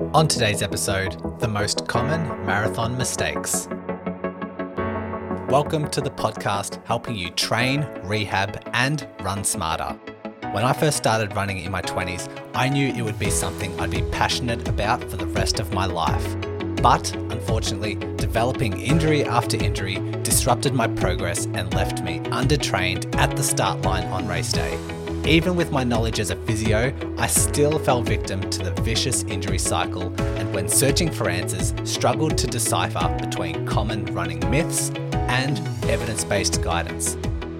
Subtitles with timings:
[0.00, 3.68] On today's episode, the most common marathon mistakes.
[5.48, 9.92] Welcome to the podcast helping you train, rehab, and run smarter.
[10.52, 13.90] When I first started running in my 20s, I knew it would be something I'd
[13.90, 16.36] be passionate about for the rest of my life.
[16.82, 23.44] But unfortunately, developing injury after injury disrupted my progress and left me undertrained at the
[23.44, 24.76] start line on race day.
[25.26, 29.58] Even with my knowledge as a physio, I still fell victim to the vicious injury
[29.58, 36.24] cycle and when searching for answers, struggled to decipher between common running myths and evidence
[36.24, 37.16] based guidance.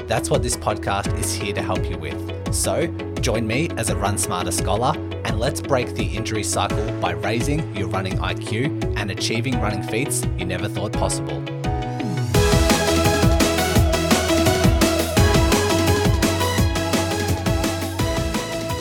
[0.06, 2.54] That's what this podcast is here to help you with.
[2.54, 2.86] So,
[3.20, 7.76] join me as a Run Smarter scholar and let's break the injury cycle by raising
[7.76, 11.59] your running IQ and achieving running feats you never thought possible.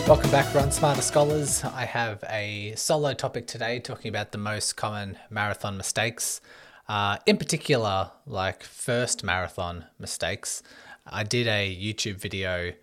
[0.10, 1.64] Welcome back, Run Smarter Scholars.
[1.64, 6.42] I have a solo topic today talking about the most common marathon mistakes.
[6.88, 10.64] Uh, in particular, like first marathon mistakes.
[11.06, 12.74] I did a YouTube video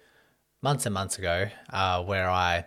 [0.62, 2.66] months and months ago uh, where I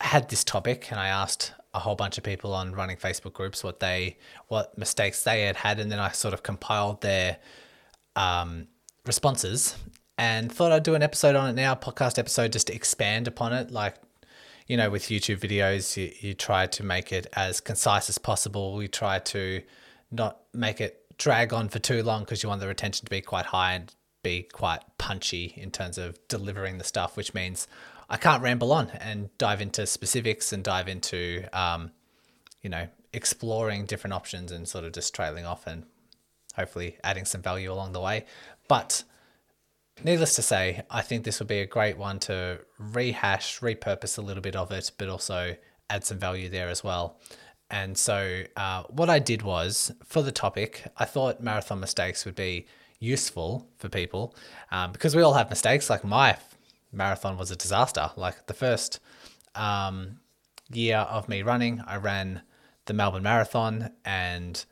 [0.00, 3.62] had this topic and I asked a whole bunch of people on running Facebook groups
[3.62, 7.36] what they what mistakes they had had, and then I sort of compiled their
[8.16, 8.66] um,
[9.06, 9.76] responses
[10.18, 13.52] and thought I'd do an episode on it now, podcast episode, just to expand upon
[13.52, 13.70] it.
[13.70, 13.94] Like,
[14.66, 18.82] you know, with YouTube videos, you, you try to make it as concise as possible.
[18.82, 19.62] You try to
[20.10, 23.20] not make it drag on for too long because you want the retention to be
[23.20, 23.94] quite high and
[24.24, 27.68] be quite punchy in terms of delivering the stuff, which means
[28.10, 31.92] I can't ramble on and dive into specifics and dive into, um,
[32.60, 35.84] you know, exploring different options and sort of just trailing off and
[36.56, 38.26] hopefully adding some value along the way.
[38.66, 39.04] But
[40.04, 44.22] Needless to say, I think this would be a great one to rehash, repurpose a
[44.22, 45.56] little bit of it, but also
[45.90, 47.18] add some value there as well.
[47.70, 52.36] And so, uh, what I did was for the topic, I thought marathon mistakes would
[52.36, 52.66] be
[53.00, 54.34] useful for people
[54.70, 55.90] um, because we all have mistakes.
[55.90, 56.36] Like my
[56.92, 58.10] marathon was a disaster.
[58.16, 59.00] Like the first
[59.54, 60.20] um,
[60.72, 62.42] year of me running, I ran
[62.86, 64.64] the Melbourne Marathon and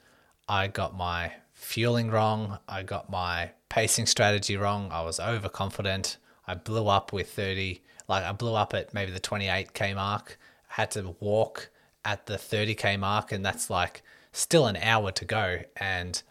[0.48, 2.59] I got my fueling wrong.
[2.69, 4.88] I got my pacing strategy wrong.
[4.91, 6.16] I was overconfident.
[6.47, 10.38] I blew up with 30, like I blew up at maybe the 28k mark.
[10.70, 11.69] I had to walk
[12.03, 15.59] at the 30k mark, and that's like still an hour to go.
[15.76, 16.22] And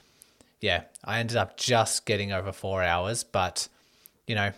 [0.59, 3.67] yeah, I ended up just getting over four hours, but
[4.25, 4.51] you know,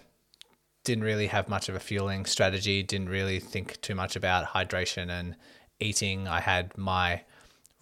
[0.85, 5.09] didn't really have much of a fueling strategy, didn't really think too much about hydration
[5.09, 5.35] and
[5.81, 6.25] eating.
[6.25, 7.23] I had my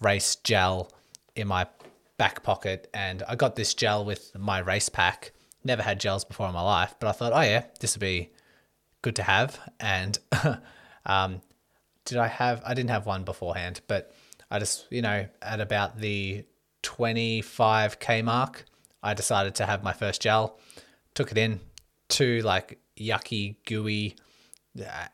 [0.00, 0.90] race gel
[1.36, 1.68] in my
[2.18, 5.32] back pocket and I got this gel with my race pack.
[5.64, 8.30] Never had gels before in my life, but I thought, oh yeah, this would be
[9.02, 9.58] good to have.
[9.80, 10.18] And
[11.06, 11.40] um,
[12.04, 12.62] did I have?
[12.64, 14.12] I didn't have one beforehand, but
[14.50, 16.44] I just, you know, at about the
[16.82, 18.64] 25k mark,
[19.02, 20.58] I decided to have my first gel.
[21.14, 21.60] Took it in,
[22.08, 24.16] too like yucky, gooey.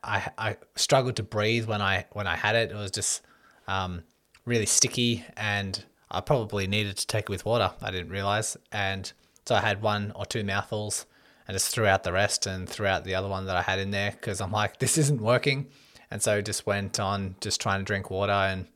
[0.04, 2.70] I I struggled to breathe when I when I had it.
[2.70, 3.22] It was just
[3.66, 4.02] um,
[4.44, 7.72] really sticky and I probably needed to take it with water.
[7.80, 8.56] I didn't realize.
[8.70, 9.10] And
[9.46, 11.06] so I had one or two mouthfuls
[11.48, 13.78] and just threw out the rest and threw out the other one that I had
[13.78, 15.68] in there because I'm like, this isn't working.
[16.10, 18.66] And so just went on just trying to drink water and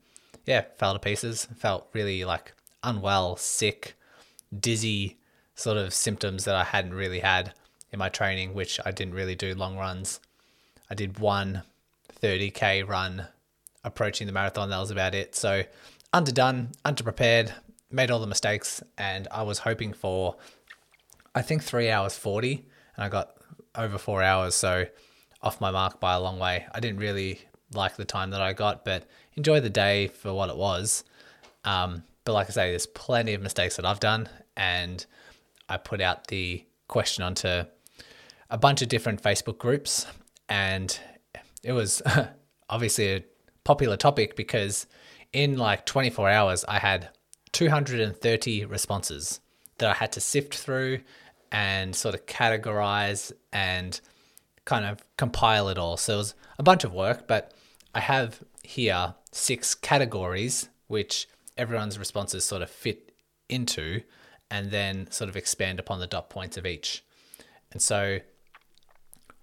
[0.45, 1.47] yeah, fell to pieces.
[1.57, 2.53] Felt really like
[2.83, 3.95] unwell, sick,
[4.57, 5.17] dizzy
[5.55, 7.53] sort of symptoms that I hadn't really had
[7.91, 10.19] in my training, which I didn't really do long runs.
[10.89, 11.63] I did one
[12.21, 13.27] 30k run
[13.83, 14.69] approaching the marathon.
[14.69, 15.35] That was about it.
[15.35, 15.63] So
[16.13, 17.51] underdone, underprepared,
[17.91, 20.35] made all the mistakes, and I was hoping for,
[21.35, 23.31] I think, three hours 40, and I got
[23.75, 24.85] over four hours, so
[25.41, 26.65] off my mark by a long way.
[26.71, 27.41] I didn't really
[27.73, 31.03] like the time that I got, but enjoy the day for what it was.
[31.63, 35.05] Um, but like I say, there's plenty of mistakes that I've done, and
[35.69, 37.63] I put out the question onto
[38.49, 40.07] a bunch of different Facebook groups,
[40.49, 40.97] and
[41.63, 42.01] it was
[42.69, 43.23] obviously a
[43.63, 44.87] popular topic because
[45.37, 47.09] in like 24 hours, I had
[47.51, 49.39] 230 responses
[49.77, 51.01] that I had to sift through
[51.51, 54.01] and sort of categorize and
[54.65, 55.95] kind of compile it all.
[55.95, 57.53] So it was a bunch of work, but
[57.93, 63.11] I have here six categories which everyone's responses sort of fit
[63.47, 64.01] into
[64.49, 67.03] and then sort of expand upon the dot points of each.
[67.71, 68.17] And so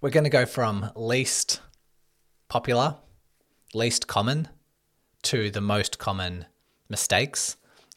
[0.00, 1.60] we're going to go from least
[2.48, 2.96] popular,
[3.74, 4.48] least common,
[5.24, 6.46] to the most common
[6.88, 7.56] mistakes.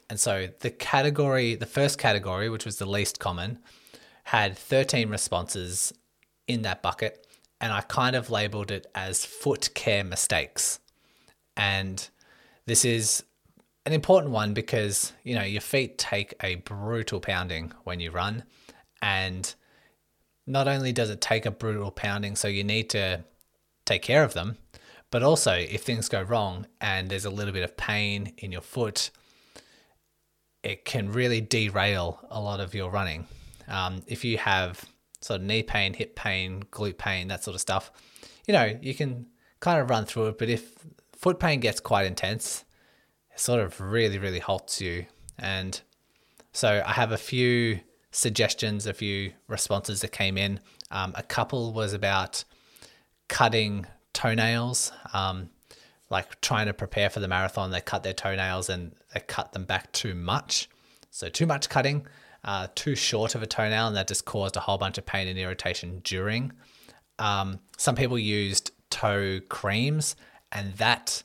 [0.09, 3.59] And so the category, the first category, which was the least common,
[4.25, 5.93] had 13 responses
[6.47, 7.27] in that bucket.
[7.59, 10.79] And I kind of labeled it as foot care mistakes.
[11.55, 12.07] And
[12.67, 13.23] This is
[13.85, 18.43] an important one because, you know, your feet take a brutal pounding when you run.
[19.01, 19.55] And
[20.45, 23.23] not only does it take a brutal pounding, so you need to
[23.85, 24.57] take care of them,
[25.11, 28.61] but also if things go wrong and there's a little bit of pain in your
[28.61, 29.11] foot,
[30.63, 33.25] it can really derail a lot of your running.
[33.67, 34.83] Um, if you have
[35.21, 37.91] sort of knee pain, hip pain, glute pain, that sort of stuff,
[38.47, 39.27] you know, you can
[39.59, 40.37] kind of run through it.
[40.37, 40.73] But if
[41.15, 42.65] foot pain gets quite intense,
[43.33, 45.05] it sort of really, really halts you.
[45.37, 45.79] And
[46.53, 47.79] so I have a few
[48.11, 50.59] suggestions, a few responses that came in.
[50.91, 52.43] Um, a couple was about
[53.27, 53.85] cutting
[54.17, 55.47] toenails, um,
[56.09, 57.69] like trying to prepare for the marathon.
[57.69, 60.67] They cut their toenails and they cut them back too much.
[61.11, 62.07] So, too much cutting,
[62.43, 65.27] uh, too short of a toenail, and that just caused a whole bunch of pain
[65.27, 66.51] and irritation during.
[67.19, 70.15] Um, some people used toe creams,
[70.51, 71.21] and that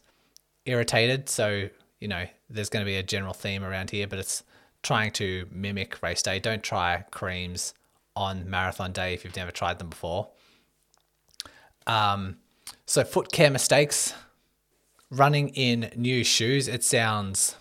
[0.66, 1.30] irritated.
[1.30, 4.42] So, you know, there's going to be a general theme around here, but it's
[4.82, 6.40] trying to mimic race day.
[6.40, 7.72] Don't try creams
[8.14, 10.28] on marathon day if you've never tried them before.
[11.86, 12.36] Um,
[12.86, 14.14] so, foot care mistakes.
[15.10, 17.56] Running in new shoes, it sounds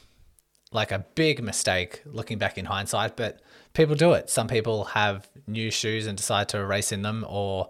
[0.72, 3.42] like a big mistake looking back in hindsight, but
[3.74, 4.30] people do it.
[4.30, 7.70] Some people have new shoes and decide to race in them, or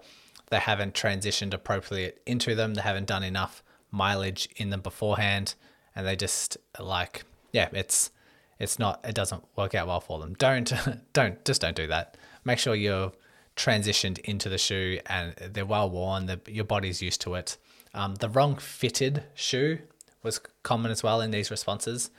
[0.50, 2.76] they haven't transitioned appropriately into them.
[2.76, 5.56] They haven't done enough mileage in them beforehand,
[5.96, 8.12] and they just like, yeah, it's
[8.60, 10.36] it's not it doesn't work out well for them.
[10.36, 10.72] Don't
[11.14, 12.18] don't just don't do that.
[12.46, 13.12] Make sure you're
[13.56, 16.26] transitioned into the shoe and they're well worn.
[16.26, 17.58] The, your body's used to it.
[17.94, 19.80] Um, the wrong fitted shoe
[20.24, 22.10] was common as well in these responses.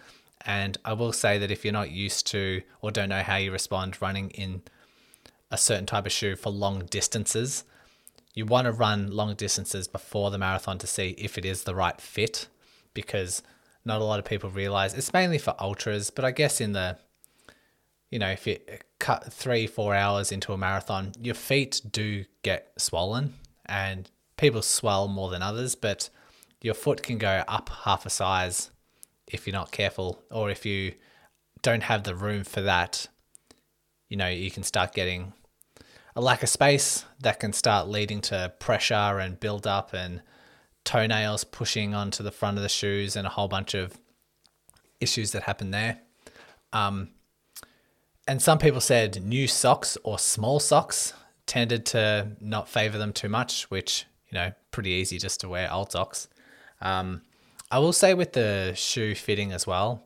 [0.44, 3.52] And I will say that if you're not used to or don't know how you
[3.52, 4.62] respond running in
[5.50, 7.64] a certain type of shoe for long distances,
[8.34, 11.74] you want to run long distances before the marathon to see if it is the
[11.74, 12.48] right fit
[12.94, 13.42] because
[13.84, 16.98] not a lot of people realize it's mainly for ultras, but I guess in the
[18.12, 18.58] you know, if you
[19.02, 23.34] cut three, four hours into a marathon, your feet do get swollen
[23.66, 26.08] and people swell more than others, but
[26.62, 28.70] your foot can go up half a size
[29.26, 30.94] if you're not careful, or if you
[31.62, 33.08] don't have the room for that,
[34.08, 35.32] you know, you can start getting
[36.14, 40.22] a lack of space that can start leading to pressure and build up and
[40.84, 43.98] toenails pushing onto the front of the shoes and a whole bunch of
[45.00, 45.98] issues that happen there.
[46.72, 47.10] Um,
[48.26, 51.12] and some people said new socks or small socks
[51.46, 55.72] tended to not favor them too much, which, you know, pretty easy just to wear
[55.72, 56.28] old socks.
[56.80, 57.22] Um,
[57.70, 60.04] I will say with the shoe fitting as well,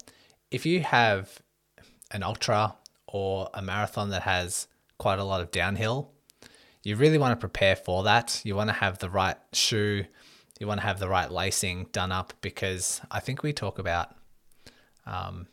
[0.51, 1.41] if you have
[2.11, 2.75] an ultra
[3.07, 6.13] or a marathon that has quite a lot of downhill,
[6.83, 8.41] you really want to prepare for that.
[8.45, 10.05] You want to have the right shoe
[10.59, 14.15] you want to have the right lacing done up because I think we talk about
[15.07, 15.47] um,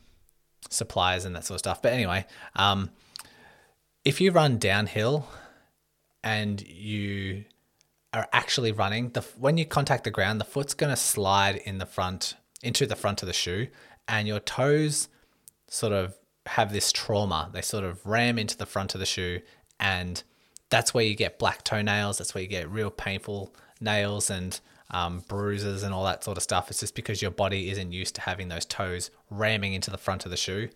[0.74, 1.82] supplies and that sort of stuff.
[1.82, 2.26] But anyway,
[2.56, 2.90] um,
[4.04, 5.28] if you run downhill
[6.24, 7.46] and you
[8.14, 11.78] are actually running, the when you contact the ground, the foot's going to slide in
[11.78, 13.68] the front into the front of the shoe,
[14.08, 15.10] and your toes
[15.68, 16.16] sort of
[16.46, 17.50] have this trauma.
[17.54, 19.42] They sort of ram into the front of the shoe,
[19.80, 20.22] and
[20.70, 22.18] that's where you get black toenails.
[22.18, 24.60] That's where you get real painful nails and
[24.94, 26.70] um, bruises and all that sort of stuff.
[26.70, 30.24] It's just because your body isn't used to having those toes ramming into the front
[30.26, 30.70] of the shoe.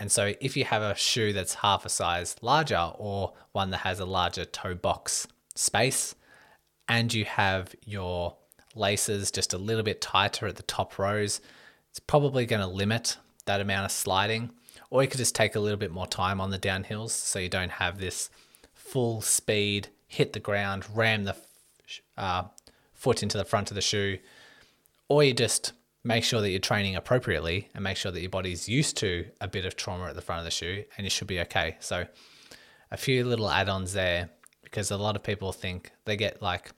[0.00, 3.78] And so, if you have a shoe that's half a size larger or one that
[3.78, 6.14] has a larger toe box space,
[6.88, 8.36] and you have your
[8.74, 11.40] laces just a little bit tighter at the top rows,
[11.90, 14.50] it's probably going to limit that amount of sliding.
[14.90, 17.48] Or you could just take a little bit more time on the downhills so you
[17.48, 18.30] don't have this
[18.74, 21.36] full speed, hit the ground, ram the
[22.16, 22.44] uh,
[23.00, 24.18] foot into the front of the shoe,
[25.08, 25.72] or you just
[26.04, 29.48] make sure that you're training appropriately and make sure that your body's used to a
[29.48, 31.76] bit of trauma at the front of the shoe and you should be okay.
[31.80, 32.06] So,
[32.90, 34.28] a few little add ons there
[34.62, 36.72] because a lot of people think they get like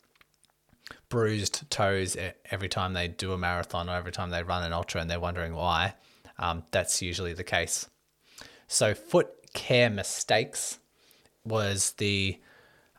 [1.09, 2.17] bruised toes
[2.50, 5.21] every time they do a marathon or every time they run an ultra and they're
[5.21, 5.95] wondering why.
[6.38, 7.88] Um, that's usually the case.
[8.69, 10.79] So, foot care mistakes
[11.45, 12.41] was the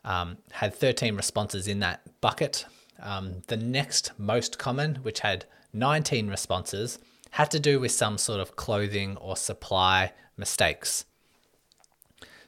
[0.04, 2.66] um, had 13 responses in that bucket.
[3.04, 6.98] Um, the next most common, which had 19 responses,
[7.32, 11.04] had to do with some sort of clothing or supply mistakes.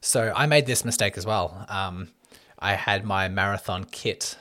[0.01, 1.67] So I made this mistake as well.
[1.69, 2.09] Um,
[2.59, 4.39] I had my marathon kit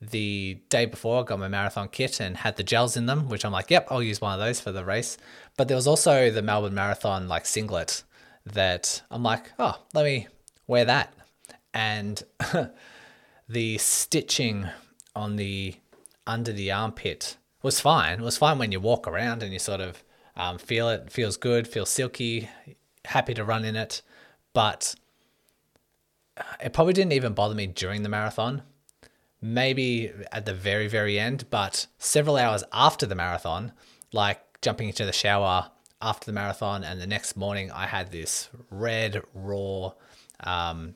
[0.00, 3.44] the day before, I got my marathon kit and had the gels in them, which
[3.44, 5.16] I'm like, yep, I'll use one of those for the race.
[5.56, 8.02] But there was also the Melbourne Marathon like singlet
[8.44, 10.28] that I'm like, oh, let me
[10.66, 11.14] wear that.
[11.72, 12.22] And
[13.48, 14.68] the stitching
[15.16, 15.74] on the
[16.26, 17.36] under the armpit.
[17.62, 18.20] was fine.
[18.20, 20.04] It was fine when you walk around and you sort of
[20.36, 22.48] um, feel it, feels good, feels silky,
[23.06, 24.02] happy to run in it.
[24.52, 24.94] But
[26.60, 28.62] it probably didn't even bother me during the marathon.
[29.40, 33.72] Maybe at the very, very end, but several hours after the marathon,
[34.12, 35.70] like jumping into the shower
[36.00, 39.92] after the marathon, and the next morning, I had this red, raw,
[40.40, 40.94] um,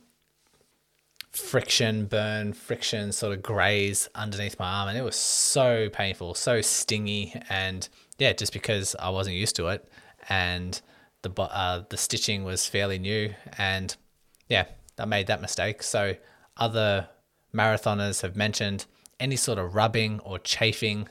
[1.30, 6.60] friction burn, friction sort of graze underneath my arm, and it was so painful, so
[6.60, 9.88] stingy, and yeah, just because I wasn't used to it,
[10.28, 10.80] and
[11.22, 13.96] the uh, the stitching was fairly new, and
[14.48, 14.66] yeah,
[14.98, 15.82] I made that mistake.
[15.82, 16.16] So
[16.56, 17.08] other
[17.54, 18.86] marathoners have mentioned
[19.18, 21.08] any sort of rubbing or chafing,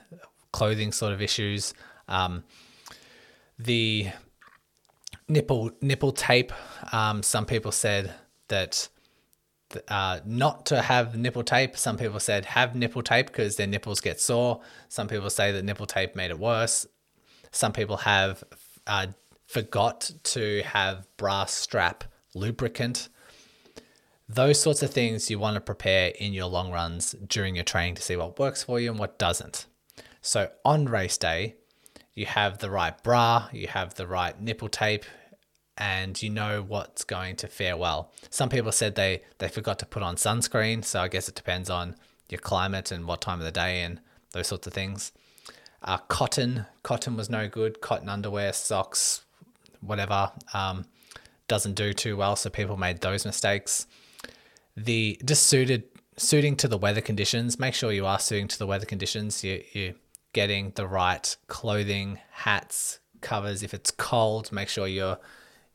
[0.51, 1.73] clothing sort of issues.
[2.07, 2.43] Um,
[3.57, 4.09] the
[5.27, 6.51] nipple nipple tape.
[6.91, 8.13] Um, some people said
[8.47, 8.89] that
[9.87, 11.77] uh, not to have nipple tape.
[11.77, 14.61] Some people said have nipple tape because their nipples get sore.
[14.87, 16.85] Some people say that nipple tape made it worse.
[17.51, 18.43] Some people have
[18.87, 19.07] uh,
[19.47, 23.09] forgot to have brass strap lubricant.
[24.27, 27.95] Those sorts of things you want to prepare in your long runs during your training
[27.95, 29.65] to see what works for you and what doesn't.
[30.21, 31.55] So on race day,
[32.13, 35.05] you have the right bra, you have the right nipple tape,
[35.79, 38.11] and you know what's going to fare well.
[38.29, 41.69] Some people said they, they forgot to put on sunscreen, so I guess it depends
[41.69, 41.95] on
[42.29, 44.01] your climate and what time of the day and
[44.33, 45.13] those sorts of things.
[45.81, 47.79] Uh, cotton, cotton was no good.
[47.79, 49.23] Cotton underwear, socks,
[49.79, 50.85] whatever, um,
[51.47, 52.35] doesn't do too well.
[52.35, 53.87] So people made those mistakes.
[54.75, 55.85] The just suited
[56.17, 57.57] suiting to the weather conditions.
[57.57, 59.43] Make sure you are suiting to the weather conditions.
[59.43, 59.95] You you
[60.33, 63.63] getting the right clothing, hats, covers.
[63.63, 65.17] If it's cold, make sure you're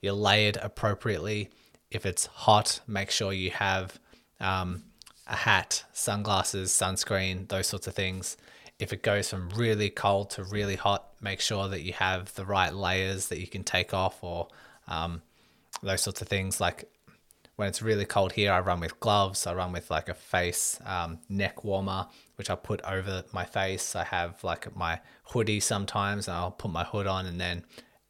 [0.05, 1.51] you're layered appropriately.
[1.91, 3.99] If it's hot, make sure you have
[4.41, 4.85] um,
[5.27, 8.37] a hat, sunglasses, sunscreen, those sorts of things
[8.79, 12.45] if it goes from really cold to really hot, make sure that you have the
[12.45, 14.49] right layers that you can take off or
[14.89, 15.23] um,
[15.83, 16.61] those sorts of things.
[16.61, 16.91] Like
[17.57, 19.47] when it's really cold here, I run with gloves.
[19.47, 23.95] I run with like a face um, neck warmer, which I put over my face.
[23.95, 27.65] I have like my hoodie sometimes, and I'll put my hood on, and then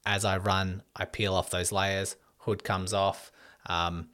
[0.07, 2.17] as I run, I peel off those layers.
[2.39, 3.33] Hood comes off.
[3.67, 4.09] Um,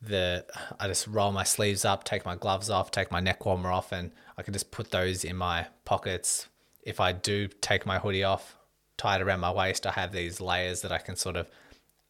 [0.00, 0.44] the
[0.78, 3.92] I just roll my sleeves up, take my gloves off, take my neck warmer off,
[3.92, 6.48] and I can just put those in my pockets.
[6.82, 8.56] If I do take my hoodie off,
[8.96, 11.48] tie it around my waist, I have these layers that I can sort of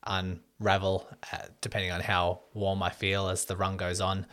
[0.06, 4.26] unravel uh, depending on how warm I feel as the run goes on.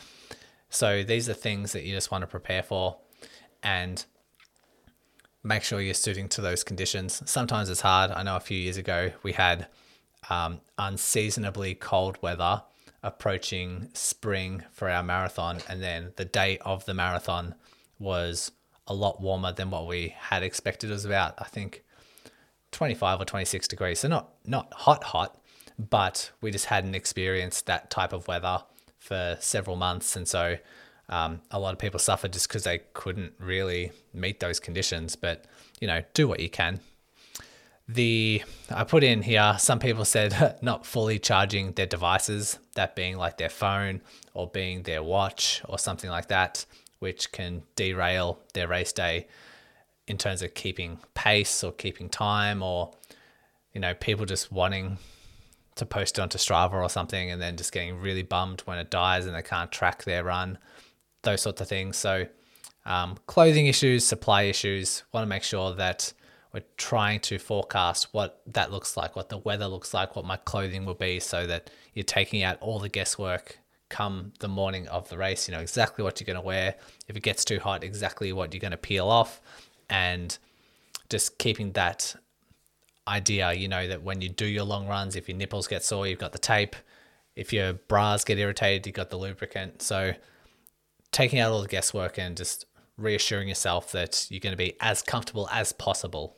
[0.70, 2.98] So these are things that you just want to prepare for
[3.63, 4.03] and
[5.43, 7.21] make sure you're suiting to those conditions.
[7.25, 8.12] Sometimes it's hard.
[8.12, 9.67] I know a few years ago we had
[10.29, 12.63] um, unseasonably cold weather
[13.03, 17.55] approaching spring for our marathon, and then the day of the marathon
[17.98, 18.51] was
[18.88, 20.89] a lot warmer than what we had expected.
[20.89, 21.83] It was about, I think,
[22.71, 24.00] 25 or 26 degrees.
[24.00, 25.39] So not not hot hot,
[25.77, 28.63] but we just hadn't experienced that type of weather
[29.00, 30.57] for several months, and so
[31.12, 35.15] um, a lot of people suffered just because they couldn't really meet those conditions.
[35.15, 35.46] But
[35.80, 36.80] you know, do what you can.
[37.88, 39.56] The I put in here.
[39.60, 44.01] Some people said not fully charging their devices, that being like their phone
[44.34, 46.65] or being their watch or something like that
[47.01, 49.27] which can derail their race day
[50.08, 52.91] in terms of keeping pace or keeping time or
[53.74, 54.98] you know people just wanting
[55.74, 58.91] to post it onto Strava or something and then just getting really bummed when it
[58.91, 60.60] dies and they can't track their run
[61.24, 62.25] those sorts of things so
[62.86, 66.13] um, clothing issues supply issues want to make sure that
[66.54, 70.38] we're trying to forecast what that looks like what the weather looks like what my
[70.38, 73.60] clothing will be so that you're taking out all the guesswork
[73.92, 75.48] come the morning of the race.
[75.48, 76.75] You know exactly what you're going to wear.
[77.08, 79.40] If it gets too hot, exactly what you're going to peel off,
[79.90, 80.36] and
[81.10, 82.16] just keeping that
[83.08, 83.54] idea.
[83.54, 86.20] You know that when you do your long runs, if your nipples get sore, you've
[86.20, 86.75] got the tape.
[87.36, 89.82] If your bras get irritated, you've got the lubricant.
[89.82, 90.13] So
[91.12, 92.65] taking out all the guesswork and just
[92.98, 96.38] reassuring yourself that you're going to be as comfortable as possible.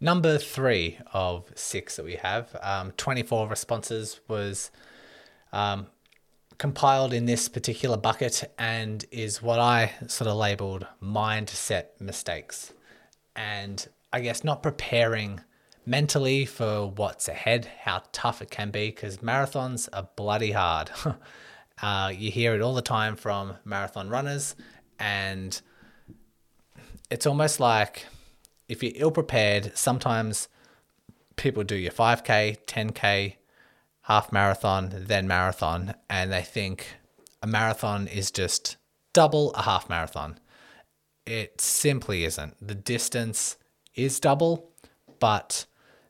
[0.00, 4.70] Number three of six that we have, um, 24 responses was
[5.52, 5.86] um,
[6.58, 12.74] compiled in this particular bucket and is what I sort of labeled mindset mistakes.
[13.34, 15.40] And I guess not preparing
[15.86, 20.90] mentally for what's ahead, how tough it can be, because marathons are bloody hard.
[21.82, 24.54] uh, you hear it all the time from marathon runners,
[24.98, 25.60] and
[27.10, 28.06] it's almost like
[28.68, 30.48] if you're ill prepared, sometimes
[31.36, 33.34] people do your 5K, 10K,
[34.02, 36.94] half marathon, then marathon, and they think
[37.42, 38.76] a marathon is just
[39.12, 40.38] double a half marathon.
[41.26, 42.54] it simply isn't.
[42.64, 43.56] The distance
[43.94, 44.70] is double,
[45.18, 45.66] but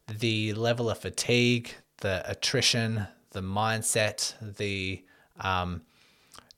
[0.08, 5.02] the level of fatigue, the attrition, the mindset, the
[5.40, 5.82] um,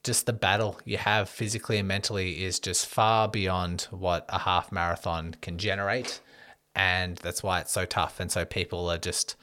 [0.04, 4.73] just the battle you have physically and mentally is just far beyond what a half
[4.73, 6.20] marathon can generate.
[6.75, 8.20] And that's why it's so tough.
[8.20, 9.37] And so people are just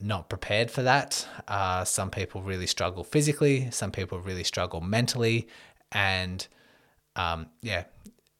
[0.00, 1.26] not prepared for that.
[1.48, 5.48] Uh, some people really struggle physically, some people really struggle mentally.
[5.92, 6.46] And
[7.16, 7.84] um, yeah,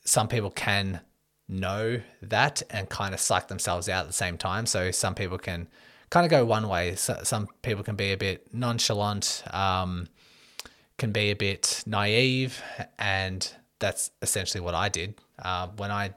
[0.04, 1.00] some people can
[1.48, 4.66] know that and kind of psych themselves out at the same time.
[4.66, 5.68] So some people can
[6.10, 6.96] kind of go one way.
[6.96, 10.08] So some people can be a bit nonchalant, um,
[10.98, 12.62] can be a bit naive,
[12.98, 16.14] and that's essentially what I did uh, when I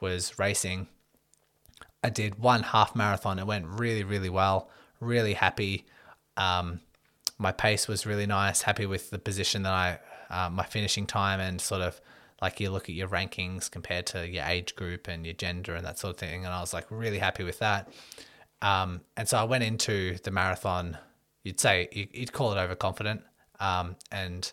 [0.00, 0.88] was racing.
[2.04, 3.38] I did one half marathon.
[3.38, 4.68] It went really, really well.
[5.00, 5.86] Really happy.
[6.36, 6.80] Um,
[7.38, 8.62] my pace was really nice.
[8.62, 9.98] Happy with the position that I,
[10.30, 12.00] uh, my finishing time, and sort of
[12.40, 15.84] like you look at your rankings compared to your age group and your gender and
[15.84, 16.44] that sort of thing.
[16.44, 17.88] And I was like really happy with that.
[18.62, 20.98] Um, and so I went into the marathon,
[21.44, 23.22] you'd say, you'd call it overconfident
[23.60, 24.50] um, and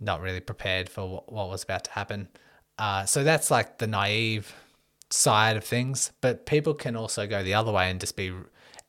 [0.00, 2.28] not really prepared for what, was about to happen.
[2.78, 4.54] Uh, so that's like the naive
[5.10, 6.12] side of things.
[6.20, 8.32] But people can also go the other way and just be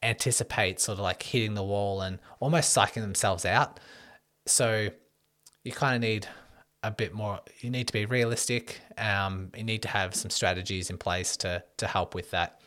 [0.03, 3.79] anticipate sort of like hitting the wall and almost psyching themselves out.
[4.45, 4.89] So
[5.63, 6.27] you kind of need
[6.83, 10.89] a bit more you need to be realistic um, you need to have some strategies
[10.89, 12.61] in place to to help with that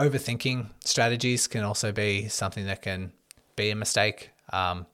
[0.00, 3.12] overthinking strategies can also be something that can
[3.56, 4.86] be a mistake um,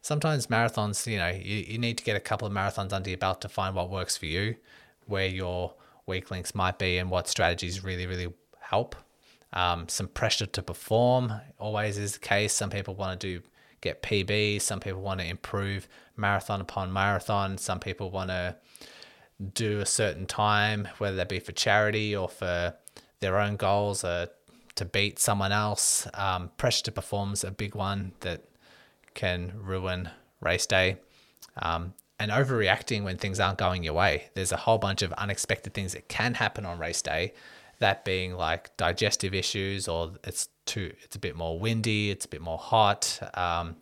[0.00, 3.18] sometimes marathons you know you, you need to get a couple of marathons under your
[3.18, 4.54] belt to find what works for you
[5.06, 5.74] where your
[6.06, 8.94] weak links might be and what strategies really really help
[9.54, 13.42] um, some pressure to perform always is the case some people want to do
[13.82, 14.62] get PB.
[14.62, 15.86] Some people want to improve
[16.16, 17.58] marathon upon marathon.
[17.58, 18.56] Some people want to
[19.52, 22.74] do a certain time, whether that be for charity or for
[23.22, 24.28] their own goals or
[24.74, 26.06] to beat someone else.
[26.14, 28.44] Um, pressure to perform is a big one that
[29.14, 30.98] can ruin race day.
[31.56, 34.30] Um, and overreacting when things aren't going your way.
[34.34, 37.32] There's a whole bunch of unexpected things that can happen on race day
[37.82, 42.28] that being like digestive issues or it's too it's a bit more windy it's a
[42.28, 43.74] bit more hot um,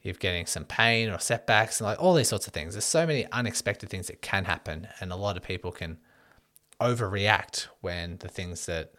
[0.00, 3.04] you're getting some pain or setbacks and like all these sorts of things there's so
[3.04, 5.98] many unexpected things that can happen and a lot of people can
[6.80, 8.92] overreact when the things that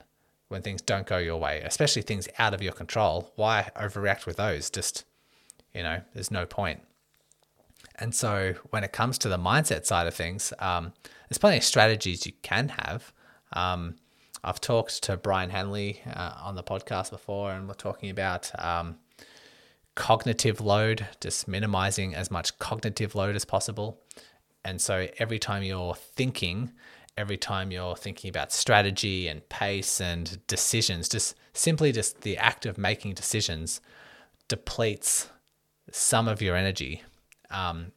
[0.48, 4.38] when things don't go your way especially things out of your control why overreact with
[4.38, 5.04] those just
[5.74, 6.82] you know there's no point.
[7.96, 10.94] and so when it comes to the mindset side of things um,
[11.30, 13.14] there's plenty of strategies you can have
[13.54, 13.96] um,
[14.44, 18.98] I've talked to Brian Hanley uh, on the podcast before, and we're talking about um,
[19.96, 24.02] cognitive load, just minimizing as much cognitive load as possible.
[24.64, 26.72] And so every time you're thinking,
[27.18, 32.66] every time you're thinking about strategy and pace and decisions, just simply just the act
[32.66, 33.82] of making decisions
[34.48, 35.30] depletes
[35.92, 37.02] some of your energy.
[37.50, 37.92] Um,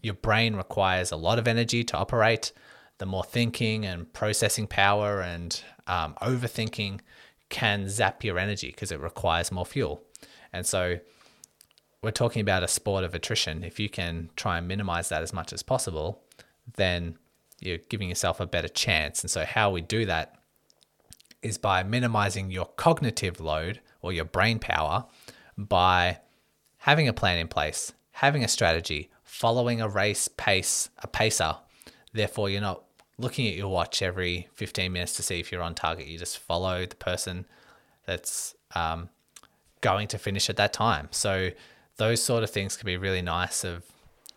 [0.00, 2.52] your brain requires a lot of energy to operate.
[2.98, 7.00] The more thinking and processing power and um, overthinking
[7.48, 10.02] can zap your energy because it requires more fuel.
[10.52, 10.98] And so
[12.02, 13.64] we're talking about a sport of attrition.
[13.64, 16.22] If you can try and minimize that as much as possible,
[16.76, 17.18] then
[17.60, 19.22] you're giving yourself a better chance.
[19.22, 20.36] And so, how we do that
[21.42, 25.06] is by minimizing your cognitive load or your brain power
[25.56, 26.18] by
[26.78, 31.56] having a plan in place, having a strategy, following a race pace, a pacer.
[32.12, 32.82] Therefore, you're not
[33.18, 36.06] looking at your watch every 15 minutes to see if you're on target.
[36.06, 37.46] You just follow the person
[38.06, 39.10] that's um,
[39.80, 41.08] going to finish at that time.
[41.10, 41.50] So
[41.96, 43.84] those sort of things can be really nice of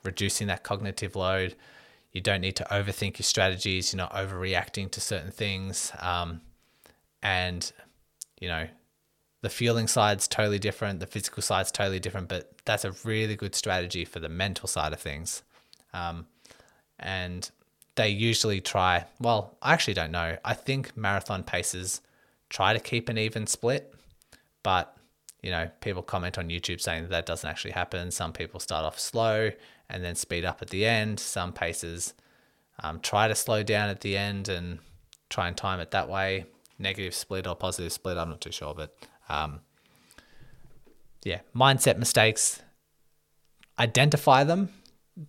[0.04, 1.56] reducing that cognitive load.
[2.14, 3.92] You don't need to overthink your strategies.
[3.92, 5.92] You're not overreacting to certain things.
[6.00, 6.42] Um,
[7.22, 7.72] and,
[8.40, 8.68] you know,
[9.42, 11.00] the feeling side's totally different.
[11.00, 14.94] The physical side's totally different, but that's a really good strategy for the mental side
[14.94, 15.44] of things.
[15.94, 16.28] Um,
[17.00, 17.50] and
[17.96, 20.38] they usually try, well, I actually don't know.
[20.46, 22.02] I think marathon paces
[22.50, 23.94] try to keep an even split,
[24.62, 24.93] but
[25.44, 28.10] you know, people comment on YouTube saying that that doesn't actually happen.
[28.10, 29.52] Some people start off slow
[29.90, 31.20] and then speed up at the end.
[31.20, 32.14] Some paces
[32.82, 34.80] um, try to slow down at the end and
[35.30, 36.46] try and time it that way.
[36.80, 38.96] Negative split or positive split, I'm not too sure, but
[39.28, 39.60] um,
[41.24, 42.62] yeah, mindset mistakes.
[43.78, 44.70] Identify them.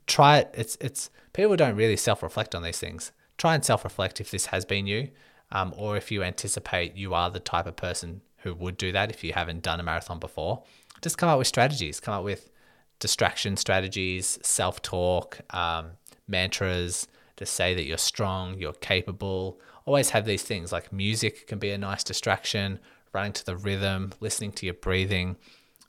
[0.07, 0.55] Try it.
[0.55, 3.13] It's it's people don't really self reflect on these things.
[3.37, 5.11] Try and self reflect if this has been you,
[5.51, 9.11] um, or if you anticipate you are the type of person who would do that
[9.11, 10.63] if you haven't done a marathon before.
[11.03, 12.51] Just come up with strategies, come up with
[13.01, 15.93] distraction strategies, self talk, um,
[16.29, 19.59] mantras to say that you're strong, you're capable.
[19.87, 22.79] Always have these things like music can be a nice distraction,
[23.13, 25.37] running to the rhythm, listening to your breathing,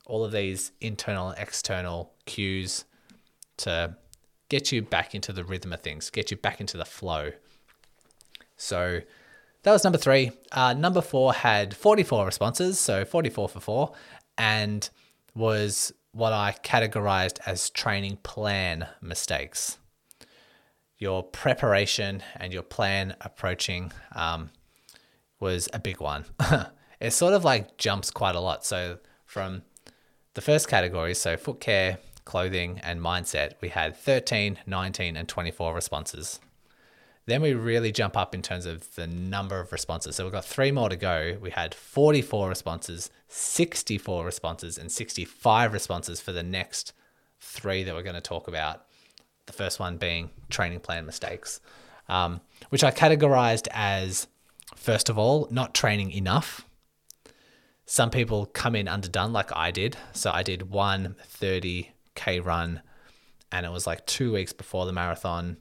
[0.06, 2.86] all of these internal and external cues
[3.58, 3.96] to
[4.50, 7.32] get you back into the rhythm of things, get you back into the flow.
[8.58, 9.02] So
[9.66, 10.32] that was number three.
[10.52, 13.94] Uh, number four had 44 responses, so 44 for four,
[14.38, 14.88] and
[15.34, 19.80] was what I categorized as training plan mistakes.
[21.00, 24.52] Your preparation and your plan approaching um,
[25.40, 26.26] was a big one.
[27.00, 28.64] it sort of like jumps quite a lot.
[28.64, 29.64] So from
[30.36, 35.74] the first category, so foot care, clothing, and mindset, we had 13, 19, and 24
[35.74, 36.40] responses.
[37.28, 40.16] Then we really jump up in terms of the number of responses.
[40.16, 41.38] So we've got three more to go.
[41.42, 46.94] We had 44 responses, 64 responses, and 65 responses for the next
[47.40, 48.86] three that we're going to talk about.
[49.48, 51.62] The first one being training plan mistakes,
[52.10, 54.28] um, which I categorized as,
[54.76, 56.68] first of all, not training enough.
[57.88, 59.98] Some people come in underdone, like I did.
[60.14, 62.82] So I did one 30K run,
[63.52, 65.58] and it was like two weeks before the marathon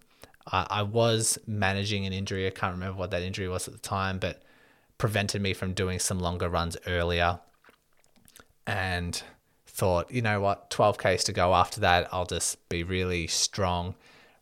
[0.46, 2.46] I, I was managing an injury.
[2.46, 4.42] I can't remember what that injury was at the time, but
[4.98, 7.40] prevented me from doing some longer runs earlier.
[8.66, 9.22] And
[9.66, 12.09] thought, you know what, 12Ks to go after that.
[12.12, 13.94] I'll just be really strong,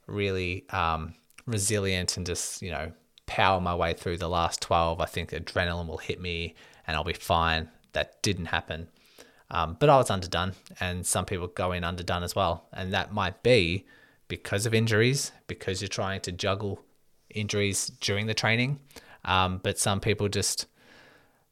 [0.06, 1.14] really um,
[1.46, 2.92] resilient, and just, you know,
[3.26, 5.00] power my way through the last 12.
[5.00, 6.54] I think adrenaline will hit me
[6.86, 7.70] and I'll be fine.
[7.92, 8.88] That didn't happen.
[9.50, 12.66] Um, but I was underdone, and some people go in underdone as well.
[12.72, 13.86] And that might be
[14.32, 16.80] because of injuries, because you're trying to juggle
[17.28, 18.80] injuries during the training.
[19.26, 20.64] Um, but some people just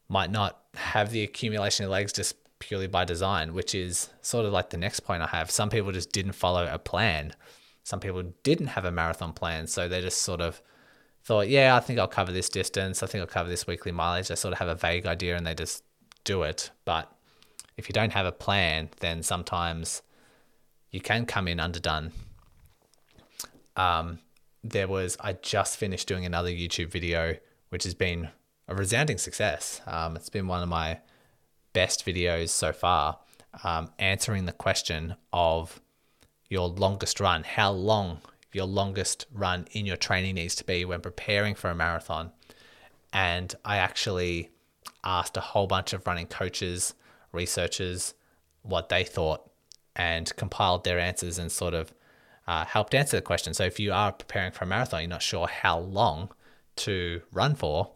[0.09, 4.53] might not have the accumulation of legs just purely by design, which is sort of
[4.55, 5.51] like the next point I have.
[5.51, 7.35] Some people just didn't follow a plan.
[7.83, 10.63] Some people didn't have a marathon plan, so they just sort of
[11.23, 13.03] thought, yeah, I think I'll cover this distance.
[13.03, 14.29] I think I'll cover this weekly mileage.
[14.29, 15.85] They sort of have a vague idea and they just
[16.25, 16.71] do it.
[16.87, 17.13] But
[17.77, 20.01] if you don't have a plan, then sometimes
[20.91, 22.13] you can come in underdone
[23.77, 24.19] um,
[24.63, 27.37] there was I just finished doing another YouTube video,
[27.71, 28.29] which has been
[28.69, 29.81] a resounding success.
[29.87, 31.01] Um, it's been one of my
[31.73, 33.19] best videos so far,
[33.65, 35.81] um, answering the question of
[36.49, 38.21] your longest run, how long
[38.53, 42.33] your longest run in your training needs to be when preparing for a marathon.
[43.13, 44.51] And I actually
[45.05, 46.95] asked a whole bunch of running coaches,
[47.33, 48.15] researchers,
[48.63, 49.49] what they thought,
[49.97, 51.93] and compiled their answers and sort of
[52.47, 53.55] uh, helped answer the question.
[53.55, 56.31] So if you are preparing for a marathon, you're not sure how long
[56.77, 57.91] to run for,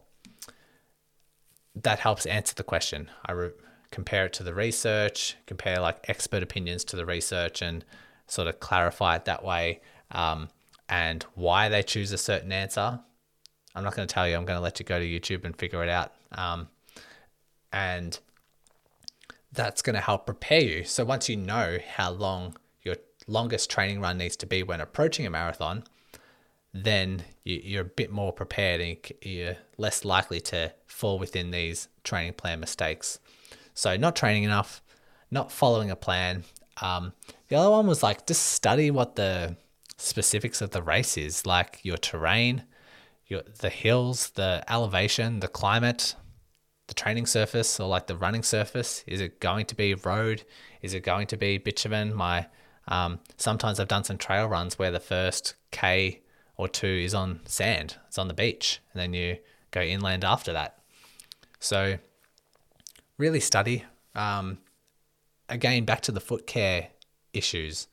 [1.75, 3.11] that helps answer the question.
[3.27, 3.51] I re-
[3.91, 7.85] compare it to the research, compare like expert opinions to the research, and
[8.27, 9.81] sort of clarify it that way.
[10.11, 10.49] Um,
[10.89, 13.01] and why they choose a certain answer.
[13.75, 14.37] I'm not going to tell you.
[14.37, 16.13] I'm going to let you go to YouTube and figure it out.
[16.33, 16.69] Um,
[17.73, 18.19] and
[19.53, 20.85] that's going to help prepare you.
[20.85, 22.57] So once you know how long
[23.27, 25.85] longest training run needs to be when approaching a marathon,
[26.73, 32.35] then you're a bit more prepared and you're less likely to fall within these training
[32.35, 33.19] plan mistakes.
[33.75, 34.83] So, not training enough,
[35.31, 36.45] not following a plan.
[36.83, 37.13] Um,
[37.49, 39.57] the other one was like just study what the
[39.97, 42.65] specifics of the race is, like your terrain,
[43.27, 46.15] your the hills, the elevation, the climate,
[46.89, 49.05] the training surface, or like the running surface.
[49.07, 50.43] Is it going to be road?
[50.83, 52.15] Is it going to be bitumen?
[52.15, 52.47] My
[52.89, 56.21] um, sometimes I've done some trail runs where the first K
[56.57, 59.39] or two is on sand, it's on the beach, and then you
[59.71, 60.79] go inland after that.
[61.59, 61.99] So,
[63.19, 63.85] really study.
[64.15, 64.59] Um,
[65.49, 66.89] again, back to the foot care
[67.33, 67.89] issues.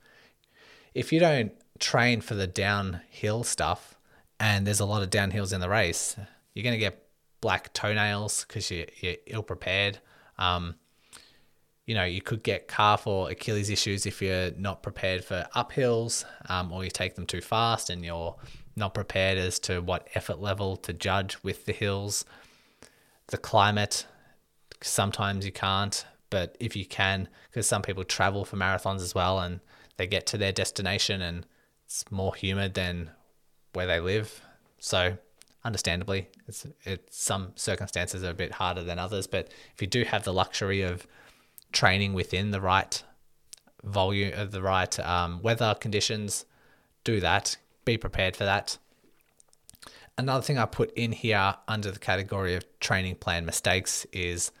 [0.94, 3.98] If you don't train for the downhill stuff,
[4.38, 6.16] and there's a lot of downhills in the race,
[6.52, 7.06] you're going to get
[7.40, 9.98] black toenails because you, are ill prepared.
[10.38, 10.76] Um,
[11.86, 16.24] you know, you could get calf or Achilles issues if you're not prepared for uphills
[16.48, 18.36] um, or you take them too fast and you're
[18.76, 22.24] not prepared as to what effort level to judge with the hills.
[23.28, 24.06] The climate,
[24.80, 29.40] sometimes you can't, but if you can, because some people travel for marathons as well
[29.40, 29.60] and
[29.96, 31.46] they get to their destination and
[31.84, 33.10] it's more humid than
[33.72, 34.40] where they live.
[34.78, 35.18] So,
[35.64, 40.04] understandably, it's, it's some circumstances are a bit harder than others, but if you do
[40.04, 41.06] have the luxury of
[41.72, 43.02] training within the right
[43.82, 46.44] volume of uh, the right um, weather conditions,
[47.04, 47.56] do that.
[47.84, 48.78] Be prepared for that.
[50.16, 54.52] Another thing I put in here under the category of training plan mistakes is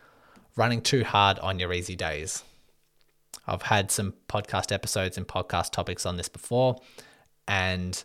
[0.56, 2.42] running too hard on your easy days.
[3.46, 6.80] I've had some podcast episodes and podcast topics on this before,
[7.46, 8.02] and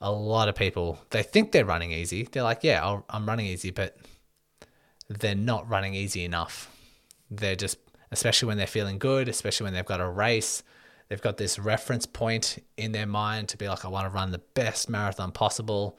[0.00, 2.28] a lot of people they think they're running easy.
[2.30, 3.96] They're like, yeah, i I'm running easy, but
[5.08, 6.70] they're not running easy enough.
[7.30, 7.78] They're just,
[8.10, 10.62] especially when they're feeling good, especially when they've got a race,
[11.08, 14.32] they've got this reference point in their mind to be like, I want to run
[14.32, 15.98] the best marathon possible.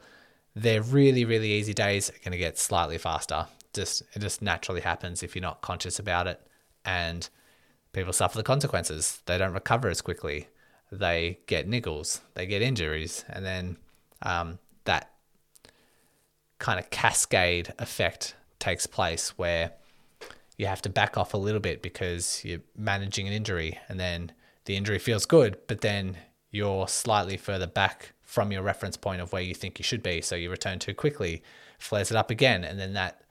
[0.54, 3.46] Their really, really easy days are going to get slightly faster.
[3.74, 6.40] Just it just naturally happens if you're not conscious about it,
[6.84, 7.28] and
[7.92, 9.22] people suffer the consequences.
[9.26, 10.48] They don't recover as quickly.
[10.90, 12.20] They get niggles.
[12.34, 13.76] They get injuries, and then
[14.22, 15.12] um, that
[16.58, 19.72] kind of cascade effect takes place where
[20.58, 24.32] you have to back off a little bit because you're managing an injury and then
[24.64, 26.18] the injury feels good, but then
[26.50, 30.20] you're slightly further back from your reference point of where you think you should be.
[30.20, 31.42] So you return too quickly,
[31.78, 33.22] flares it up again, and then that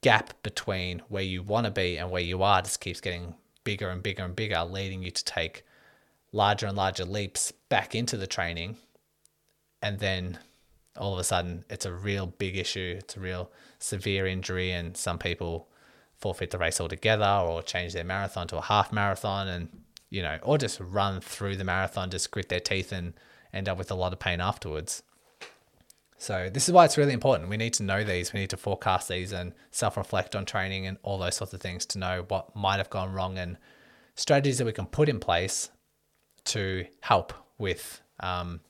[0.00, 3.90] gap between where you want to be and where you are just keeps getting bigger
[3.90, 5.64] and bigger and bigger, leading you to take
[6.30, 8.76] larger and larger leaps back into the training.
[9.82, 10.38] And then
[10.96, 12.96] all of a sudden, it's a real big issue.
[12.98, 15.68] It's a real severe injury, and some people
[16.22, 19.68] forfeit the race altogether or change their marathon to a half marathon and
[20.08, 23.12] you know or just run through the marathon just grit their teeth and
[23.52, 25.02] end up with a lot of pain afterwards.
[26.16, 27.50] So this is why it's really important.
[27.50, 28.32] We need to know these.
[28.32, 31.84] We need to forecast these and self-reflect on training and all those sorts of things
[31.86, 33.58] to know what might have gone wrong and
[34.14, 35.70] strategies that we can put in place
[36.44, 38.60] to help with um,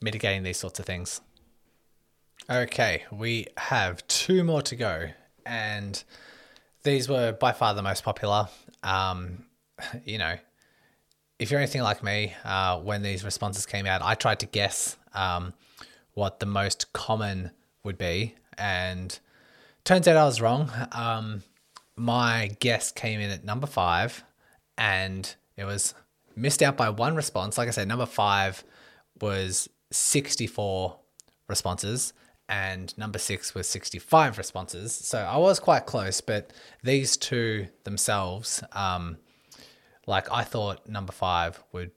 [0.00, 1.20] mitigating these sorts of things.
[2.48, 5.08] Okay, we have two more to go,
[5.46, 6.02] and
[6.82, 8.48] these were by far the most popular.
[8.82, 9.44] Um,
[10.04, 10.36] you know,
[11.38, 14.96] if you're anything like me, uh, when these responses came out, I tried to guess
[15.14, 15.54] um,
[16.14, 17.50] what the most common
[17.84, 19.18] would be, and
[19.84, 20.70] turns out I was wrong.
[20.92, 21.42] Um,
[21.96, 24.24] my guess came in at number five,
[24.78, 25.94] and it was
[26.36, 27.58] missed out by one response.
[27.58, 28.64] Like I said, number five
[29.20, 30.96] was 64
[31.48, 32.12] responses
[32.52, 34.92] and number six was 65 responses.
[34.92, 39.16] So I was quite close, but these two themselves, um,
[40.06, 41.92] like I thought number five would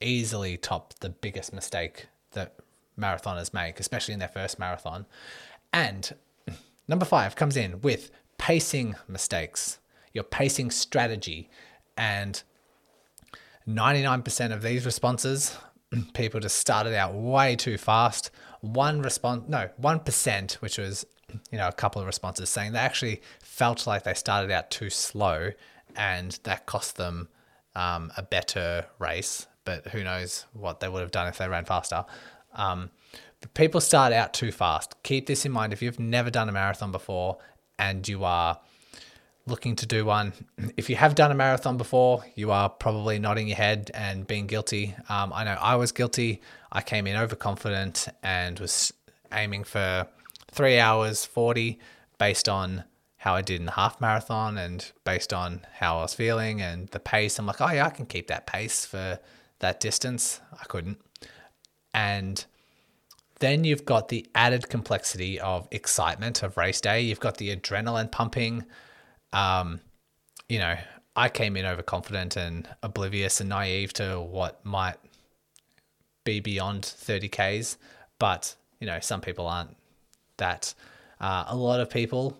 [0.00, 2.56] easily top the biggest mistake that
[2.98, 5.06] marathoners make, especially in their first marathon.
[5.72, 6.12] And
[6.88, 9.78] number five comes in with pacing mistakes,
[10.12, 11.50] your pacing strategy.
[11.96, 12.42] And
[13.68, 15.56] 99% of these responses,
[16.14, 21.06] people just started out way too fast one response, no, 1%, which was,
[21.50, 24.90] you know, a couple of responses saying they actually felt like they started out too
[24.90, 25.50] slow
[25.96, 27.28] and that cost them
[27.74, 29.46] um, a better race.
[29.64, 32.04] But who knows what they would have done if they ran faster.
[32.54, 32.90] Um,
[33.54, 34.94] people start out too fast.
[35.02, 37.38] Keep this in mind if you've never done a marathon before
[37.78, 38.58] and you are
[39.48, 40.32] looking to do one.
[40.76, 44.46] If you have done a marathon before, you are probably nodding your head and being
[44.46, 44.94] guilty.
[45.08, 46.40] Um, I know I was guilty.
[46.70, 48.92] I came in overconfident and was
[49.32, 50.06] aiming for
[50.50, 51.78] three hours 40
[52.18, 52.84] based on
[53.18, 56.88] how I did in the half marathon and based on how I was feeling and
[56.88, 57.38] the pace.
[57.38, 59.18] I'm like, oh, yeah, I can keep that pace for
[59.58, 60.40] that distance.
[60.52, 61.00] I couldn't.
[61.92, 62.44] And
[63.40, 67.00] then you've got the added complexity of excitement of race day.
[67.00, 68.64] You've got the adrenaline pumping
[69.32, 69.80] um,
[70.48, 70.76] you know,
[71.16, 74.96] I came in overconfident and oblivious and naive to what might
[76.24, 77.76] be beyond 30Ks.
[78.18, 79.76] But, you know, some people aren't
[80.36, 80.74] that.
[81.20, 82.38] Uh, a lot of people,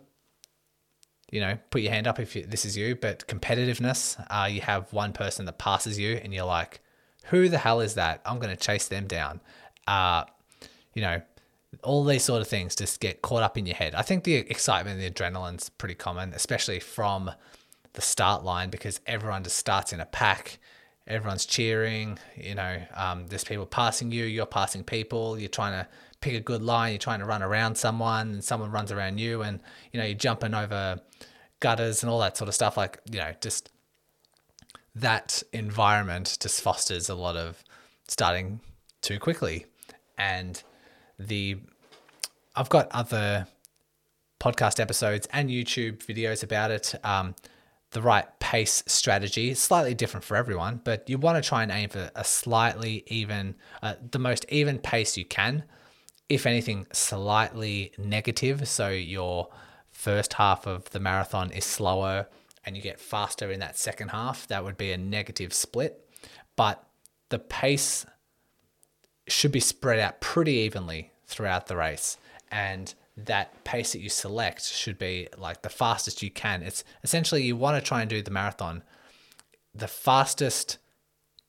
[1.31, 4.61] you know, put your hand up if you, this is you, but competitiveness, uh, you
[4.61, 6.81] have one person that passes you and you're like,
[7.25, 8.23] who the hell is that?
[8.25, 9.41] I'm going to chase them down.
[9.87, 10.25] Uh,
[10.95, 11.21] you know,
[11.83, 13.95] all these sort of things just get caught up in your head.
[13.95, 17.31] I think the excitement and the adrenaline's pretty common, especially from
[17.93, 20.59] the start line because everyone just starts in a pack.
[21.07, 25.89] Everyone's cheering, you know, um, there's people passing you, you're passing people, you're trying to
[26.21, 29.41] pick a good line, you're trying to run around someone, and someone runs around you,
[29.41, 29.61] and,
[29.91, 31.01] you know, you're jumping over
[31.61, 32.77] gutters and all that sort of stuff.
[32.77, 33.71] Like, you know, just
[34.95, 37.65] that environment just fosters a lot of
[38.07, 38.61] starting
[39.01, 39.65] too quickly.
[40.19, 40.63] And
[41.19, 41.59] the
[42.55, 43.47] I've got other
[44.41, 46.95] podcast episodes and YouTube videos about it.
[47.05, 47.35] Um,
[47.91, 51.89] the right pace strategy slightly different for everyone, but you want to try and aim
[51.89, 55.65] for a slightly even, uh, the most even pace you can.
[56.29, 58.69] If anything, slightly negative.
[58.69, 59.49] So your
[59.91, 62.27] first half of the marathon is slower
[62.65, 64.47] and you get faster in that second half.
[64.49, 66.07] That would be a negative split.
[66.57, 66.85] But
[67.31, 68.05] the pace
[69.31, 72.17] should be spread out pretty evenly throughout the race.
[72.51, 76.63] And that pace that you select should be like the fastest you can.
[76.63, 78.83] It's essentially you want to try and do the marathon
[79.79, 80.79] the fastest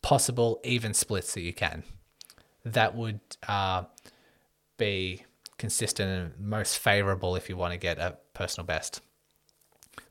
[0.01, 1.83] possible even splits that you can.
[2.63, 3.83] That would uh,
[4.77, 5.25] be
[5.57, 9.01] consistent and most favorable if you want to get a personal best.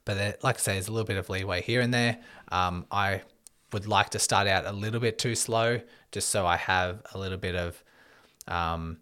[0.04, 2.18] But there, like I say, there's a little bit of leeway here and there.
[2.50, 3.22] Um, I
[3.72, 5.80] would like to start out a little bit too slow,
[6.12, 7.82] just so I have a little bit of
[8.46, 8.98] um,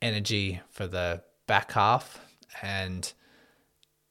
[0.00, 2.20] energy for the back half.
[2.62, 3.12] And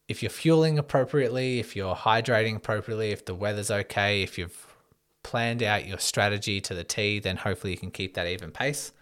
[0.08, 4.76] if you're fueling appropriately, if you're hydrating appropriately, if the weather's okay, if you've
[5.24, 8.94] planned out your strategy to the T, then hopefully you can keep that even pace.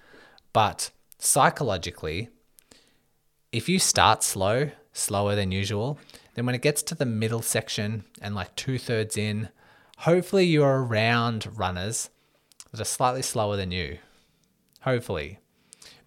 [0.54, 2.30] But psychologically,
[3.52, 6.00] if you start slow, slower than usual,
[6.34, 9.50] then when it gets to the middle section and like two thirds in,
[10.00, 12.10] hopefully you're around runners
[12.76, 13.98] that are slightly slower than you.
[14.82, 15.40] Hopefully.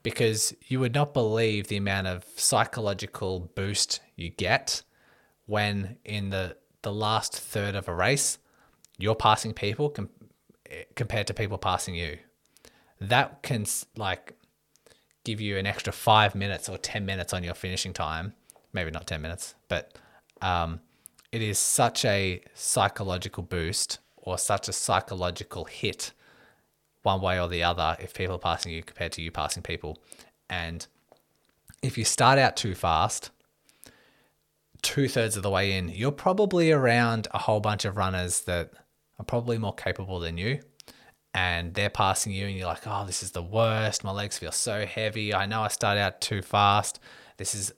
[0.02, 4.82] Because you would not believe the amount of psychological boost you get
[5.46, 8.38] when in the, the last third of a race,
[8.98, 10.10] you're passing people com-
[10.94, 12.18] compared to people passing you.
[13.00, 13.64] That can
[13.96, 14.34] like
[15.24, 18.34] give you an extra five minutes or 10 minutes on your finishing time.
[18.72, 19.98] Maybe not 10 minutes, but
[20.42, 20.80] um,
[21.32, 26.12] it is such a psychological boost or such a psychological hit
[27.02, 29.98] one way or the other if people are passing you compared to you passing people.
[30.50, 30.86] And
[31.82, 33.30] if you start out too fast,
[34.82, 38.72] two thirds of the way in, you're probably around a whole bunch of runners that
[39.18, 40.60] are probably more capable than you.
[41.34, 44.02] And they're passing you, and you're like, oh, this is the worst.
[44.02, 45.34] My legs feel so heavy.
[45.34, 46.98] I know I started out too fast.
[47.36, 47.72] This is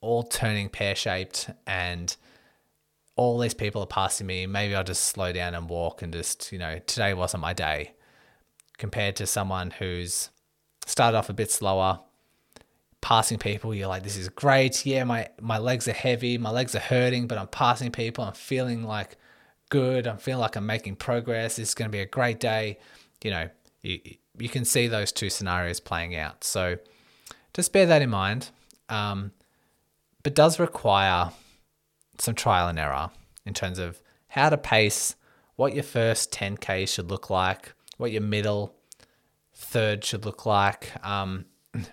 [0.00, 2.14] all turning pear shaped, and
[3.16, 4.46] all these people are passing me.
[4.46, 7.92] Maybe I'll just slow down and walk and just, you know, today wasn't my day
[8.80, 10.30] compared to someone who's
[10.86, 12.00] started off a bit slower,
[13.00, 13.74] passing people.
[13.74, 14.84] You're like, this is great.
[14.84, 18.24] Yeah, my, my legs are heavy, my legs are hurting, but I'm passing people.
[18.24, 19.16] I'm feeling like
[19.68, 20.06] good.
[20.06, 21.56] I'm feeling like I'm making progress.
[21.56, 22.78] This is going to be a great day.
[23.22, 23.50] You know,
[23.82, 24.00] you,
[24.38, 26.42] you can see those two scenarios playing out.
[26.42, 26.78] So
[27.54, 28.50] just bear that in mind.
[28.88, 29.32] Um,
[30.22, 31.30] but does require
[32.18, 33.10] some trial and error
[33.46, 35.16] in terms of how to pace,
[35.56, 38.74] what your first 10K should look like, what your middle
[39.54, 41.44] third should look like, um,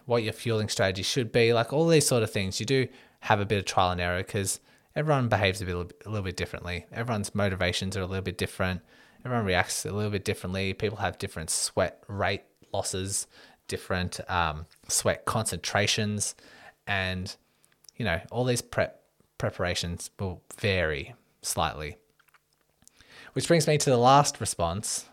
[0.06, 2.60] what your fueling strategy should be, like all these sort of things.
[2.60, 2.88] You do
[3.22, 4.60] have a bit of trial and error because
[4.96, 6.86] everyone behaves a, bit, a little bit differently.
[6.94, 8.82] Everyone's motivations are a little bit different.
[9.26, 10.74] Everyone reacts a little bit differently.
[10.74, 12.44] People have different sweat rate
[12.74, 13.28] losses,
[13.68, 16.36] different um, sweat concentrations,
[16.86, 17.36] and
[17.98, 19.02] you know all these prep
[19.38, 21.98] preparations will vary slightly.
[23.34, 25.06] Which brings me to the last response,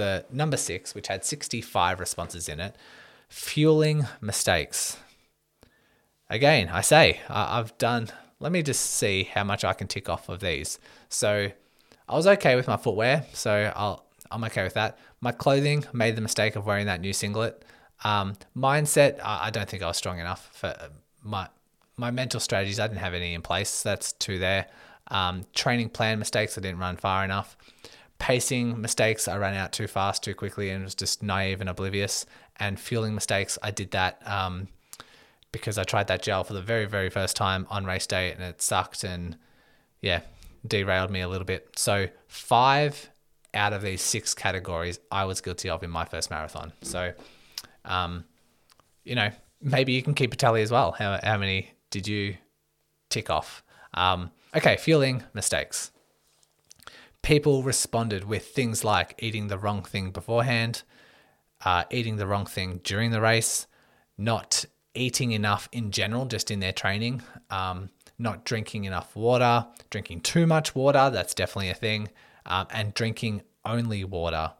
[0.00, 2.74] the number six, which had 65 responses in it
[3.30, 4.98] fueling mistakes.
[6.28, 8.08] Again, I say, I've done,
[8.40, 10.78] let me just see how much I can tick off of these.
[11.08, 11.50] So
[12.08, 14.98] I was okay with my footwear, so I'll, I'm okay with that.
[15.20, 17.64] My clothing made the mistake of wearing that new singlet.
[18.04, 20.74] Um, mindset, I don't think I was strong enough for
[21.22, 21.48] my
[21.96, 22.80] my mental strategies.
[22.80, 23.82] I didn't have any in place.
[23.82, 24.68] That's two there.
[25.08, 26.56] Um, training plan mistakes.
[26.56, 27.58] I didn't run far enough
[28.20, 32.26] pacing mistakes, I ran out too fast, too quickly, and was just naive and oblivious.
[32.60, 34.68] And fueling mistakes, I did that um,
[35.50, 38.42] because I tried that gel for the very, very first time on race day, and
[38.42, 39.36] it sucked and
[40.00, 40.20] yeah,
[40.64, 41.70] derailed me a little bit.
[41.76, 43.10] So five
[43.52, 46.72] out of these six categories I was guilty of in my first marathon.
[46.82, 47.12] So,
[47.84, 48.24] um,
[49.02, 49.30] you know,
[49.60, 50.92] maybe you can keep a tally as well.
[50.92, 52.36] How, how many did you
[53.08, 53.64] tick off?
[53.94, 55.90] Um, okay, fueling mistakes
[57.22, 60.82] people responded with things like eating the wrong thing beforehand,
[61.64, 63.66] uh, eating the wrong thing during the race,
[64.16, 70.20] not eating enough in general, just in their training, um, not drinking enough water, drinking
[70.20, 72.08] too much water, that's definitely a thing,
[72.46, 74.52] um, and drinking only water.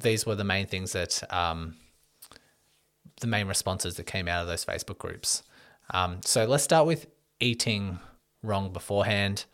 [0.00, 1.76] These were the main things that, um,
[3.20, 5.42] the main responses that came out of those Facebook groups.
[5.90, 7.06] Um, so let's start with
[7.40, 7.98] eating
[8.42, 9.44] wrong beforehand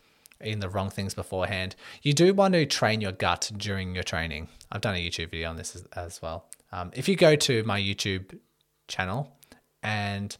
[0.43, 1.75] eating the wrong things beforehand.
[2.01, 4.49] You do want to train your gut during your training.
[4.71, 6.49] I've done a YouTube video on this as, as well.
[6.71, 8.37] Um, if you go to my YouTube
[8.87, 9.31] channel
[9.81, 10.35] and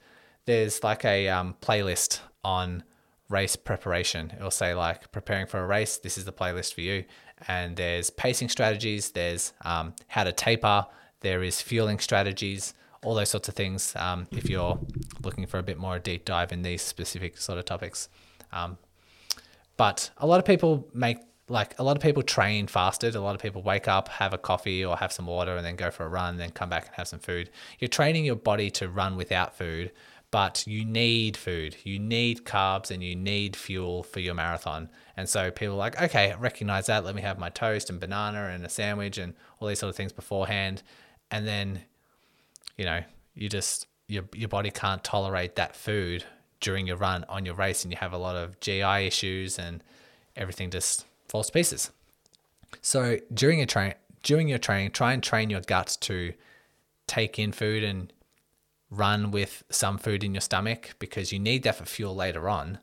[0.45, 2.83] there's like a um, playlist on
[3.29, 5.97] race preparation, it'll say like preparing for a race.
[5.97, 7.05] This is the playlist for you.
[7.47, 9.11] And there's pacing strategies.
[9.11, 10.85] There's um, how to taper.
[11.19, 12.73] There is fueling strategies.
[13.03, 13.93] All those sorts of things.
[13.95, 14.79] Um, if you're
[15.23, 18.09] looking for a bit more deep dive in these specific sort of topics.
[18.51, 18.77] Um,
[19.77, 21.17] but a lot of people make
[21.49, 23.15] like a lot of people train fasted.
[23.15, 25.75] A lot of people wake up, have a coffee or have some water, and then
[25.75, 27.49] go for a run, then come back and have some food.
[27.79, 29.91] You're training your body to run without food,
[30.31, 31.75] but you need food.
[31.83, 34.89] You need carbs and you need fuel for your marathon.
[35.17, 37.03] And so people are like, okay, recognize that.
[37.03, 39.95] Let me have my toast and banana and a sandwich and all these sort of
[39.95, 40.81] things beforehand.
[41.29, 41.81] And then,
[42.77, 43.01] you know,
[43.35, 46.23] you just your your body can't tolerate that food
[46.63, 49.83] during your run on your race, and you have a lot of GI issues, and
[50.35, 51.91] everything just falls to pieces.
[52.81, 53.93] So during your train,
[54.23, 56.33] during your training, try and train your guts to
[57.05, 58.11] take in food and
[58.89, 62.79] run with some food in your stomach because you need that for fuel later on.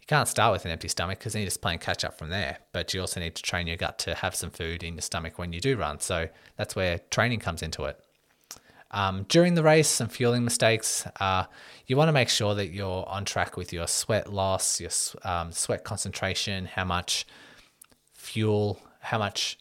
[0.00, 2.28] You can't start with an empty stomach because then you're just playing catch up from
[2.28, 2.58] there.
[2.72, 5.38] But you also need to train your gut to have some food in your stomach
[5.38, 6.00] when you do run.
[6.00, 8.03] So that's where training comes into it.
[8.94, 11.04] Um, during the race, some fueling mistakes.
[11.18, 11.46] Uh,
[11.88, 14.92] you want to make sure that you're on track with your sweat loss, your
[15.24, 17.26] um, sweat concentration, how much
[18.12, 19.58] fuel, how much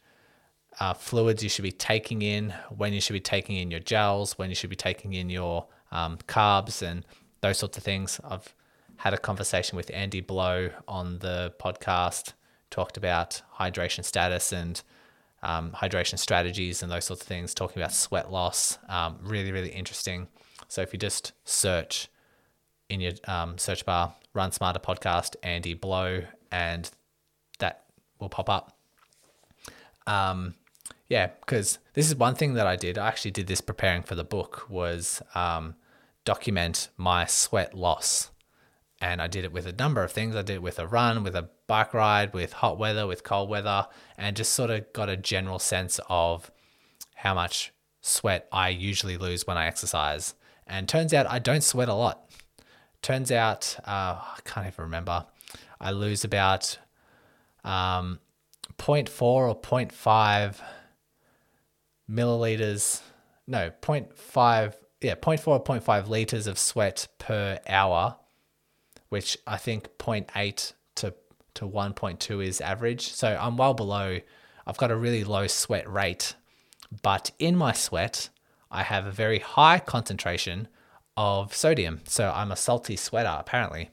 [0.79, 4.37] uh, fluids you should be taking in, when you should be taking in your gels,
[4.37, 7.03] when you should be taking in your um, carbs, and
[7.41, 8.19] those sorts of things.
[8.23, 8.53] I've
[8.97, 12.33] had a conversation with Andy Blow on the podcast,
[12.69, 14.79] talked about hydration status and
[15.43, 18.79] um, hydration strategies and those sorts of things, talking about sweat loss.
[18.89, 20.27] Um, really, really interesting.
[20.67, 22.07] So if you just search
[22.89, 26.89] in your um, search bar, Run Smarter podcast, Andy Blow, and
[27.59, 27.85] that
[28.19, 28.77] will pop up.
[30.07, 30.55] Um,
[31.07, 32.97] yeah, because this is one thing that I did.
[32.97, 35.75] I actually did this preparing for the book was um,
[36.25, 38.31] document my sweat loss.
[39.01, 40.35] And I did it with a number of things.
[40.35, 43.49] I did it with a run, with a bike ride, with hot weather, with cold
[43.49, 46.51] weather, and just sort of got a general sense of
[47.15, 50.35] how much sweat I usually lose when I exercise.
[50.67, 52.29] And turns out I don't sweat a lot.
[53.01, 55.25] Turns out, uh, I can't even remember,
[55.81, 56.77] I lose about
[57.63, 58.19] um,
[58.77, 60.57] 0.4 or 0.5
[62.07, 63.01] milliliters,
[63.47, 68.17] no, 0.5 yeah, 0.4 or 0.5 liters of sweat per hour,
[69.09, 70.73] which I think 0.8
[71.55, 73.11] to, to 1.2 is average.
[73.11, 74.19] So I'm well below,
[74.65, 76.35] I've got a really low sweat rate,
[77.01, 78.29] but in my sweat,
[78.71, 80.67] I have a very high concentration
[81.15, 82.01] of sodium.
[82.05, 83.91] So I'm a salty sweater, apparently.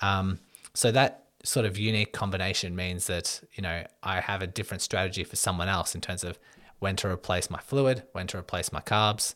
[0.00, 0.38] Um,
[0.72, 5.24] so that sort of unique combination means that, you know, I have a different strategy
[5.24, 6.38] for someone else in terms of
[6.78, 9.34] when to replace my fluid, when to replace my carbs,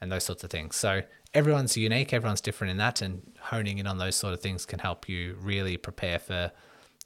[0.00, 0.76] and those sorts of things.
[0.76, 1.02] So
[1.34, 4.78] everyone's unique, everyone's different in that, and honing in on those sort of things can
[4.78, 6.50] help you really prepare for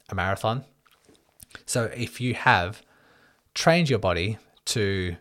[0.09, 0.65] a marathon.
[1.65, 2.81] So if you have
[3.53, 5.15] trained your body to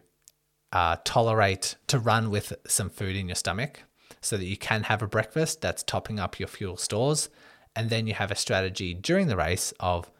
[0.73, 3.83] uh, tolerate to run with some food in your stomach
[4.21, 7.29] so that you can have a breakfast that's topping up your fuel stores
[7.77, 10.11] and then you have a strategy during the race of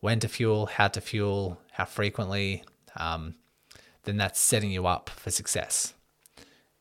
[0.00, 2.62] when to fuel how to fuel how frequently
[2.96, 3.34] um,
[4.04, 5.94] then that's setting you up for success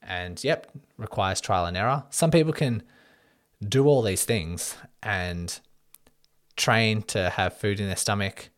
[0.05, 2.03] and yep, requires trial and error.
[2.09, 2.83] Some people can
[3.67, 5.59] do all these things and
[6.55, 8.49] train to have food in their stomach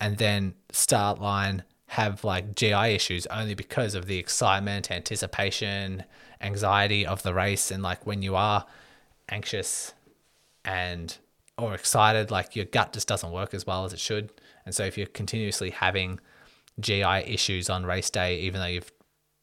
[0.00, 6.04] and then start line have like GI issues only because of the excitement, anticipation,
[6.40, 8.66] anxiety of the race and like when you are
[9.28, 9.94] anxious
[10.64, 11.18] and
[11.56, 14.30] or excited like your gut just doesn't work as well as it should.
[14.64, 16.20] And so if you're continuously having
[16.80, 18.92] GI issues on race day even though you've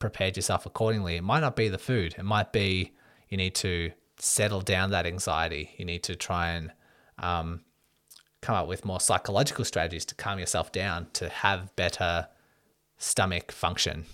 [0.03, 1.15] prepared yourself accordingly.
[1.15, 2.15] It might not be the food.
[2.17, 2.91] It might be
[3.29, 5.73] you need to settle down that anxiety.
[5.77, 6.73] You need to try and
[7.19, 7.61] um,
[8.43, 12.27] come up with more psychological strategies to calm yourself down to have better
[12.97, 14.05] stomach function.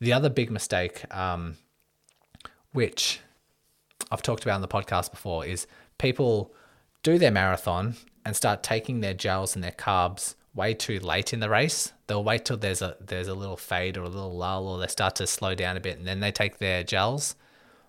[0.00, 1.56] The other big mistake, um,
[2.72, 3.20] which
[4.10, 5.66] I've talked about on the podcast before, is
[5.98, 6.54] people
[7.02, 11.40] do their marathon and start taking their gels and their carbs way too late in
[11.40, 11.92] the race.
[12.06, 14.86] They'll wait till there's a there's a little fade or a little lull or they
[14.86, 17.34] start to slow down a bit and then they take their gels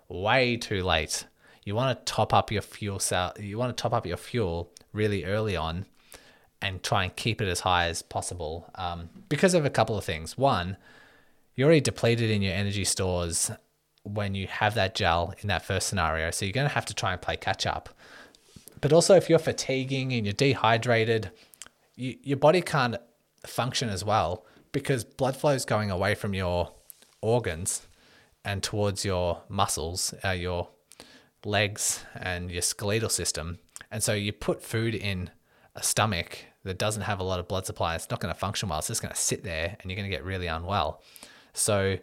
[0.07, 1.25] way too late.
[1.65, 4.71] You want to top up your fuel cell you want to top up your fuel
[4.93, 5.85] really early on
[6.61, 10.03] and try and keep it as high as possible um, because of a couple of
[10.03, 10.37] things.
[10.37, 10.77] One,
[11.55, 13.51] you're already depleted in your energy stores
[14.03, 16.31] when you have that gel in that first scenario.
[16.31, 17.89] So you're going to have to try and play catch up.
[18.81, 21.31] But also, if you're fatiguing and you're dehydrated,
[21.95, 22.95] you, your body can't
[23.45, 26.71] function as well because blood flow is going away from your
[27.21, 27.87] organs
[28.45, 30.69] and towards your muscles, uh, your
[31.45, 33.59] legs, and your skeletal system.
[33.91, 35.29] And so you put food in
[35.75, 38.69] a stomach that doesn't have a lot of blood supply, it's not going to function
[38.69, 38.79] well.
[38.79, 41.01] It's just going to sit there and you're going to get really unwell.
[41.53, 41.97] So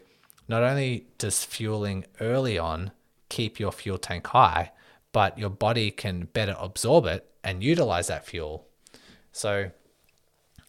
[0.49, 2.93] not only does fueling early on
[3.29, 4.73] keep your fuel tank high,
[5.13, 8.67] but your body can better absorb it and utilize that fuel.
[9.33, 9.71] So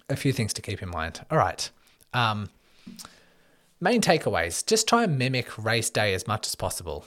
[0.09, 1.25] a few things to keep in mind.
[1.31, 1.69] All right.
[2.13, 2.49] Um,
[3.79, 7.05] main takeaways just try and mimic race day as much as possible.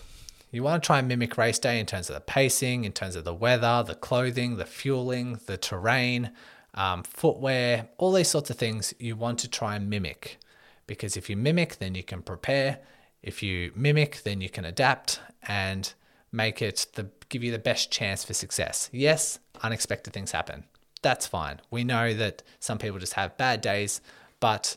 [0.53, 3.15] You want to try and mimic race day in terms of the pacing, in terms
[3.15, 6.33] of the weather, the clothing, the fueling, the terrain,
[6.75, 10.39] um, footwear, all these sorts of things you want to try and mimic.
[10.87, 12.81] Because if you mimic, then you can prepare.
[13.23, 15.93] If you mimic, then you can adapt and
[16.33, 18.91] make it the give you the best chance for success.
[18.93, 20.65] Yes, unexpected things happen.
[21.03, 21.61] That's fine.
[21.71, 24.01] We know that some people just have bad days,
[24.41, 24.77] but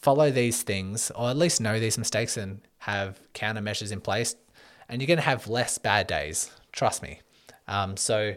[0.00, 4.36] follow these things or at least know these mistakes and have countermeasures in place
[4.90, 6.50] and you're going to have less bad days.
[6.72, 7.20] Trust me.
[7.68, 8.34] Um, so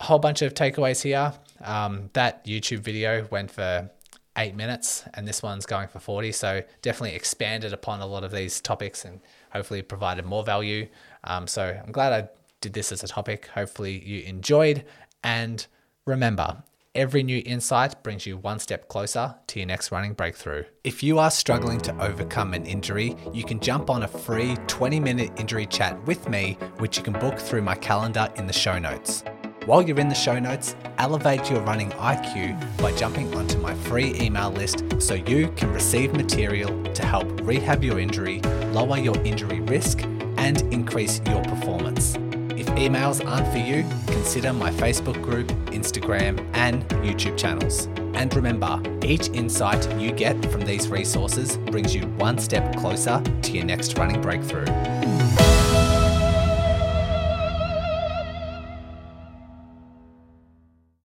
[0.00, 1.32] a whole bunch of takeaways here.
[1.62, 3.88] Um, that YouTube video went for
[4.36, 6.32] eight minutes and this one's going for 40.
[6.32, 9.20] So definitely expanded upon a lot of these topics and
[9.52, 10.88] hopefully provided more value.
[11.24, 12.28] Um, so I'm glad I
[12.60, 13.46] did this as a topic.
[13.46, 14.84] Hopefully you enjoyed.
[15.22, 15.66] And
[16.06, 16.62] remember,
[16.94, 20.64] every new insight brings you one step closer to your next running breakthrough.
[20.82, 24.98] If you are struggling to overcome an injury, you can jump on a free 20
[24.98, 28.78] minute injury chat with me, which you can book through my calendar in the show
[28.78, 29.22] notes.
[29.66, 34.14] While you're in the show notes, elevate your running IQ by jumping onto my free
[34.20, 38.40] email list so you can receive material to help rehab your injury,
[38.72, 40.02] lower your injury risk,
[40.38, 42.16] and increase your performance.
[42.76, 47.86] Emails aren't for you, consider my Facebook group, Instagram, and YouTube channels.
[48.14, 53.52] And remember, each insight you get from these resources brings you one step closer to
[53.52, 54.66] your next running breakthrough.